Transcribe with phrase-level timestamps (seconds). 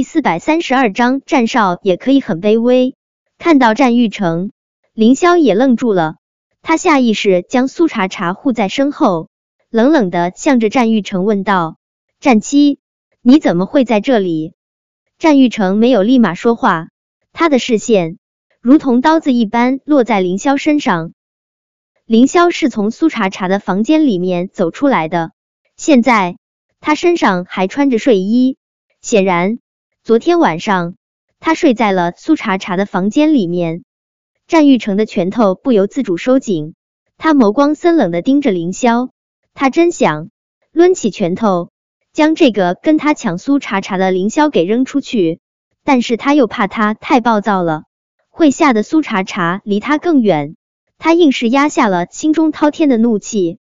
[0.00, 2.96] 第四百三十二章，战少也可以很卑微。
[3.36, 4.50] 看到战玉成，
[4.94, 6.16] 凌霄也愣住了，
[6.62, 9.28] 他下意识将苏茶茶护在身后，
[9.68, 11.76] 冷冷的向着战玉成问道
[12.18, 12.78] ：“战七，
[13.20, 14.54] 你怎么会在这里？”
[15.20, 16.88] 战玉成没有立马说话，
[17.34, 18.16] 他的视线
[18.62, 21.12] 如同刀子一般落在凌霄身上。
[22.06, 25.32] 凌霄是从苏茶茶的房间里面走出来的，
[25.76, 26.38] 现在
[26.80, 28.56] 他身上还穿着睡衣，
[29.02, 29.58] 显然
[30.02, 30.94] 昨天晚上
[31.40, 33.84] 他睡在了苏茶茶的房间里面。
[34.46, 36.74] 战玉成的拳头不由自主收紧，
[37.18, 39.10] 他眸光森冷的盯着凌霄，
[39.52, 40.30] 他真想
[40.72, 41.70] 抡起拳头
[42.14, 45.38] 将这个跟他抢苏茶茶的凌霄给扔出去，
[45.84, 47.82] 但是他又怕他太暴躁了，
[48.30, 50.56] 会吓得苏茶茶离他更远。
[50.96, 53.58] 他硬是压下了心中滔天的怒气，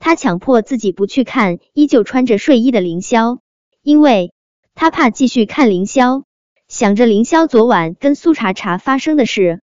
[0.00, 3.38] 他强迫自己不去看依旧穿着睡衣的凌霄，
[3.82, 4.32] 因为
[4.80, 6.22] 他怕继续看凌霄，
[6.68, 9.60] 想着凌霄昨晚跟苏茶茶发生的事，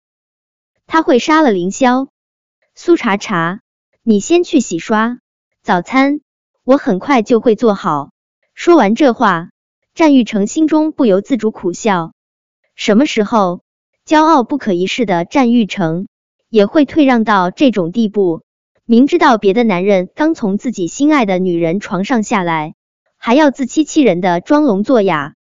[0.86, 2.06] 他会杀了凌霄。
[2.76, 3.58] 苏茶茶，
[4.04, 5.18] 你先去洗刷
[5.64, 6.20] 早餐，
[6.62, 8.10] 我很快就会做好。
[8.54, 9.50] 说完这话，
[9.94, 12.12] 战玉成心中不由自主苦笑。
[12.76, 13.62] 什么时候，
[14.06, 16.06] 骄傲不可一世的战玉成？
[16.50, 18.42] 也会退让到这种地步，
[18.84, 22.76] 明知道别的男人刚从自己心爱的女人床上下来，
[23.22, 25.34] 还要自欺欺人的装聋作哑。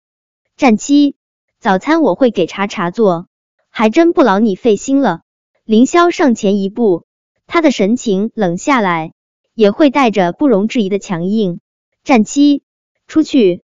[0.58, 1.16] 战七，
[1.62, 3.28] 早餐我会给茶茶做，
[3.70, 5.22] 还真不劳你费心了。
[5.64, 7.06] 凌霄上前一步，
[7.48, 9.14] 他的神情冷下来，
[9.54, 11.62] 也会带着不容置疑的强硬。
[12.04, 12.64] 战七，
[13.08, 13.64] 出去。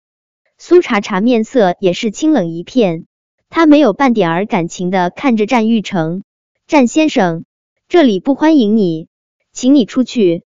[0.58, 3.06] 苏茶茶面色也是清冷一片，
[3.50, 6.24] 他没有半点儿感情的看着战玉成。
[6.68, 7.46] 战先生，
[7.88, 9.08] 这里不欢迎你，
[9.54, 10.44] 请你出去。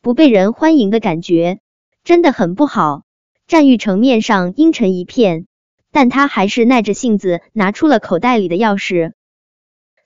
[0.00, 1.60] 不被人欢迎的感觉
[2.04, 3.02] 真的很不好。
[3.46, 5.46] 战玉成面上阴沉一片，
[5.90, 9.12] 但他还是耐着性子拿出了口袋里的钥匙。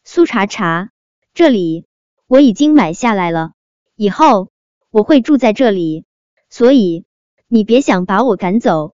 [0.05, 0.91] 苏茶茶，
[1.35, 1.85] 这里
[2.27, 3.53] 我已经买下来了，
[3.95, 4.48] 以后
[4.91, 6.05] 我会住在这里，
[6.48, 7.05] 所以
[7.47, 8.95] 你别想把我赶走。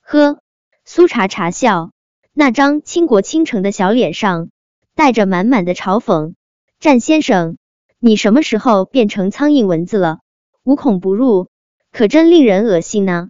[0.00, 0.38] 呵，
[0.84, 1.90] 苏茶茶笑，
[2.32, 4.50] 那张倾国倾城的小脸上。
[4.96, 6.34] 带着满满的嘲讽，
[6.78, 7.56] 战先生，
[7.98, 10.20] 你什么时候变成苍蝇蚊子了？
[10.62, 11.48] 无孔不入，
[11.94, 13.28] 可真令人恶心呢。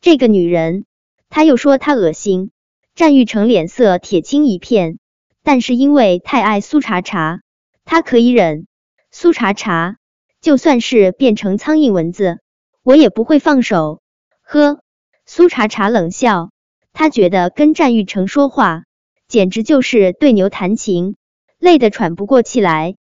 [0.00, 0.86] 这个女人，
[1.28, 2.50] 他又说她恶心。
[2.94, 4.98] 战玉成脸色铁青一片，
[5.42, 7.42] 但是因为太爱苏茶茶，
[7.84, 8.66] 他可以忍。
[9.10, 9.98] 苏茶茶，
[10.40, 12.38] 就算是变成苍蝇蚊子，
[12.82, 14.00] 我也不会放手。
[14.40, 14.80] 呵，
[15.26, 16.48] 苏茶茶冷笑，
[16.94, 18.84] 他觉得跟战玉成说话。
[19.28, 21.16] 简直就是对牛弹琴，
[21.58, 22.96] 累得喘不过气来，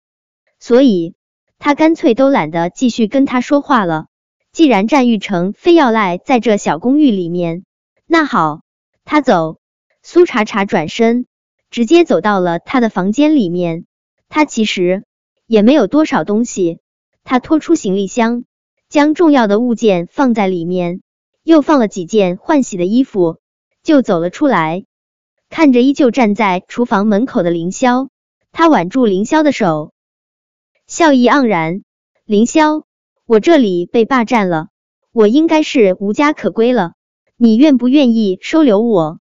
[0.59, 1.15] 所以
[1.57, 4.07] 他干脆都懒得继续跟他说话了。
[4.59, 7.63] 既然战玉成非要赖在这小公寓里面，
[8.05, 8.59] 那好，
[9.05, 9.61] 他走。
[10.03, 11.27] 苏茶茶转身，
[11.69, 13.85] 直接走到了他的房间里面。
[14.27, 15.05] 他其实
[15.47, 16.81] 也没有多少东西，
[17.23, 18.43] 他拖出行李箱，
[18.89, 21.03] 将重要的物件放在里面，
[21.41, 23.39] 又放了几件换洗的衣服，
[23.81, 24.83] 就走了出来。
[25.47, 28.09] 看着依旧站在厨房门口的凌霄，
[28.51, 29.93] 他挽住凌霄的手，
[30.85, 31.81] 笑意盎然。
[32.25, 32.83] 凌霄，
[33.29, 34.69] 我这里被霸占了，
[35.11, 36.93] 我应该是无家可归了。
[37.37, 39.19] 你愿不愿意收留我？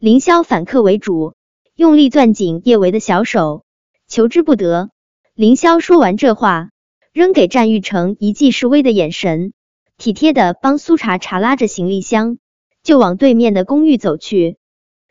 [0.00, 1.34] 凌霄反客为主，
[1.76, 3.64] 用力攥紧叶维的小手，
[4.08, 4.90] 求之不得。
[5.36, 6.70] 凌霄说完这话，
[7.12, 9.52] 扔给战玉成一记示威的眼神，
[9.96, 12.38] 体贴的帮苏茶茶拉着行李箱，
[12.82, 14.56] 就往对面的公寓走去。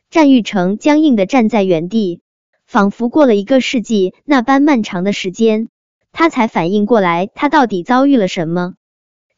[0.09, 2.19] 战玉成僵硬的站在原地，
[2.65, 5.69] 仿佛过了一个世纪那般漫长的时间，
[6.17, 8.75] 他才反应过来，他到底遭遇了什么。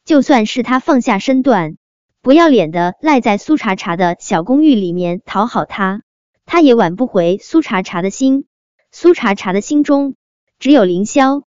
[0.04, 1.76] 就算是他放下身段，
[2.22, 6.02] 不要脸的赖在苏茶茶的小公寓里面讨好他，
[6.46, 8.46] 他也挽不回苏茶茶的心。
[8.92, 10.14] 苏茶茶的心中
[10.60, 11.42] 只有凌霄。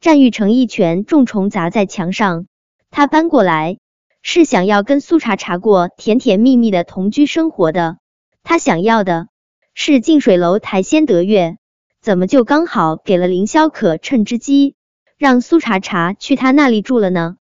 [0.00, 2.46] 战玉成一拳重重砸在墙上，
[2.90, 3.78] 他搬过来
[4.22, 7.98] 是想要跟苏茶茶过甜甜蜜蜜的同居生活的。
[8.44, 9.26] 他想要的
[9.74, 11.56] 是近水楼台先得月，
[12.00, 14.74] 怎么就刚好给了凌霄可乘之机，
[15.18, 17.36] 让苏茶茶去他那里住了呢？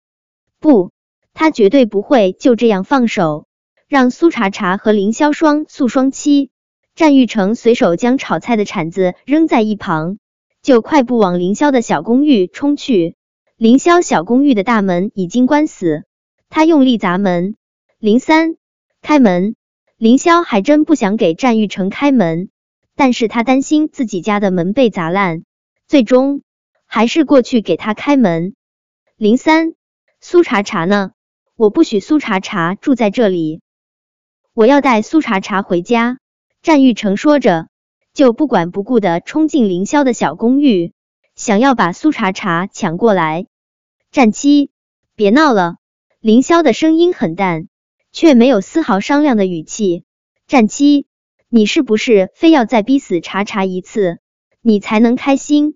[0.61, 0.93] 不，
[1.35, 3.47] 他绝对不会就这样放手，
[3.87, 6.49] 让苏茶茶和凌霄双宿双栖。
[6.94, 10.17] 战玉成随手将炒菜的铲子扔在一旁，
[10.62, 13.14] 就快步往凌霄的小公寓冲去。
[13.59, 16.05] 凌霄小公寓的大门已经关死，
[16.49, 17.56] 他用力砸门，
[17.99, 18.56] 零三，
[19.02, 19.55] 开门。
[19.99, 22.49] 凌霄还真不想给战玉成开门，
[22.96, 25.44] 但是他担心自己家的门被砸烂，
[25.87, 26.43] 最终
[26.87, 28.54] 还是过去给他开门。
[29.16, 29.75] 零三，
[30.20, 31.12] 苏茶茶呢？
[31.56, 33.60] 我不许苏茶茶住在这里。
[34.54, 36.19] 我要带苏茶茶回家。
[36.62, 37.69] 战玉成说着，
[38.12, 40.92] 就不管不顾的冲进凌霄的小公寓，
[41.37, 43.46] 想要把苏茶茶抢过来。
[44.10, 44.70] 战七，
[45.14, 45.76] 别闹了！
[46.19, 47.69] 凌霄的声音很淡，
[48.10, 50.04] 却没有丝毫商量的语气。
[50.49, 51.06] 战七，
[51.56, 54.19] 你是不是非要再逼死茶茶一次，
[54.61, 55.75] 你才能开心？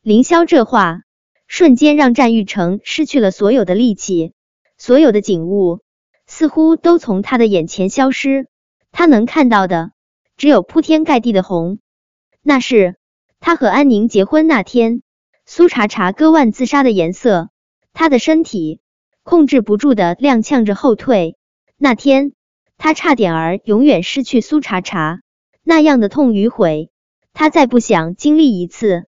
[0.00, 1.02] 凌霄这话
[1.46, 4.32] 瞬间让战玉成失去了所有的力气，
[4.78, 5.80] 所有的景物
[6.26, 8.46] 似乎都从他的眼前消失，
[8.92, 9.92] 他能看到的。
[10.38, 11.80] 只有铺天盖地的红，
[12.40, 12.96] 那是
[13.40, 15.02] 他和安宁结婚那天，
[15.44, 17.50] 苏茶茶割腕自杀的颜色。
[17.92, 18.80] 他的身体
[19.22, 21.36] 控制不住的踉跄着后退。
[21.76, 22.32] 那天，
[22.82, 25.20] 他差点儿永远失去苏茶茶，
[25.62, 26.88] 那样的痛与悔，
[27.34, 29.04] 他再不想经历一次。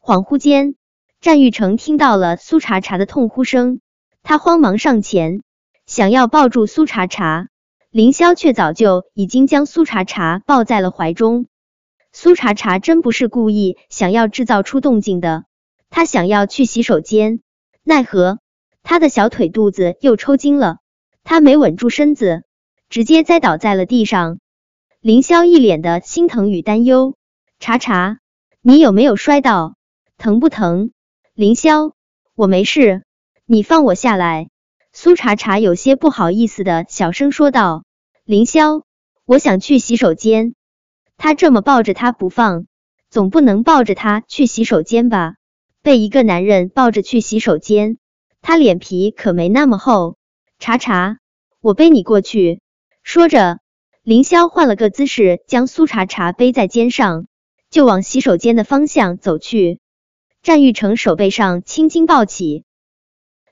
[0.00, 0.76] 恍惚间，
[1.20, 3.80] 战玉成听到了苏茶茶的痛呼声，
[4.22, 5.42] 他慌忙上前，
[5.86, 7.48] 想要抱住苏茶茶。
[7.90, 11.46] 凌霄却早就已经将苏茶茶抱在了怀中。
[12.12, 15.46] 苏茶茶真不是故意想要制造出动静的，
[15.90, 17.40] 他想要去洗手间，
[17.82, 18.38] 奈何
[18.84, 20.76] 他的小腿肚子又抽筋了，
[21.24, 22.44] 他没稳住身子，
[22.90, 24.40] 直接栽倒在了地上。
[25.00, 27.14] 凌霄一脸的心疼与担忧
[27.60, 28.18] ：“茶茶，
[28.62, 29.76] 你有没有摔倒？
[30.18, 30.90] 疼不疼？”
[31.32, 31.92] 凌霄，
[32.34, 33.04] 我没事，
[33.46, 34.48] 你放我下来。
[34.92, 37.84] 苏茶茶有些不好意思的小声说道
[38.26, 38.82] ：“凌霄，
[39.24, 40.56] 我想去洗手间。”
[41.16, 42.66] 他这么抱着他不放，
[43.08, 45.36] 总不能抱着他去洗手间吧？
[45.80, 47.98] 被一个男人抱着去洗手间，
[48.42, 50.16] 他脸皮可没那么厚。
[50.58, 51.18] 茶茶，
[51.60, 52.60] 我背你过去。
[53.02, 53.58] 说着，
[54.02, 57.26] 凌霄换了个姿势，将苏茶茶背在肩上，
[57.70, 59.80] 就往洗手间的方向走去。
[60.42, 62.64] 战玉成手背上青筋暴起，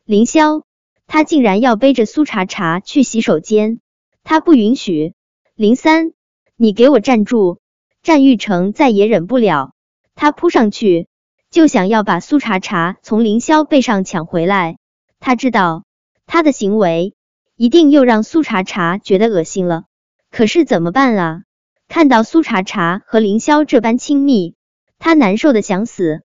[0.05, 0.63] 凌霄。
[1.11, 3.81] 他竟然要背着苏茶茶去洗手间，
[4.25, 5.15] 他不允许！
[5.55, 6.13] 林三，
[6.55, 7.61] 你给我站住！
[8.03, 9.73] 战玉成再也忍不了，
[10.15, 11.09] 他扑上去
[11.51, 14.77] 就想要把苏茶茶从凌霄背上抢回来。
[15.19, 15.85] 他知道
[16.27, 17.15] 他的行为
[17.59, 19.87] 一定又让苏茶茶觉得恶心了，
[20.31, 21.43] 可是怎么办啊？
[21.89, 24.55] 看到苏茶茶和凌霄这般亲密，
[25.01, 26.23] 他难受的想死。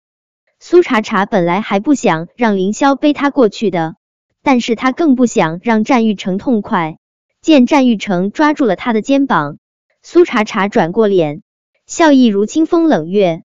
[0.59, 3.95] 苏茶茶本来还不想让凌霄背他过去的。
[4.41, 6.97] 但是他更不想让战玉成痛快。
[7.41, 9.59] 见战玉成抓住了他的肩膀，
[10.01, 11.43] 苏茶茶转过脸，
[11.85, 13.43] 笑意如清风冷月。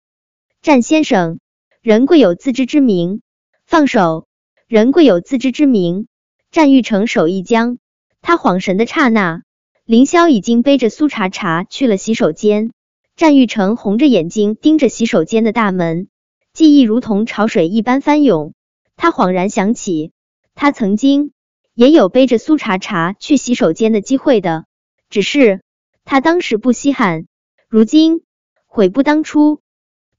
[0.63, 1.39] 战先生，
[1.83, 3.21] 人贵有自知之明，
[3.67, 4.27] 放手。
[4.69, 6.07] 人贵有自知之明。
[6.55, 7.79] 战玉成手一僵，
[8.23, 9.43] 他恍神的刹那，
[9.85, 12.71] 凌霄已经背着苏茶茶去了洗手间。
[13.17, 16.07] 战玉成红着眼睛盯着洗手间的大门，
[16.53, 18.55] 记忆如同潮水一般翻涌。
[18.95, 20.13] 他恍然想起。
[20.55, 21.33] 他曾经
[21.75, 24.65] 也有背着苏茶茶去洗手间的机会的，
[25.11, 25.61] 只是
[26.05, 27.27] 他当时不稀罕，
[27.69, 28.23] 如今
[28.67, 29.59] 悔不当初。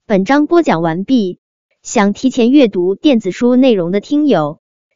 [0.06, 1.40] 本章播讲完毕，
[1.82, 4.60] 想提前阅读电子书内容的听友，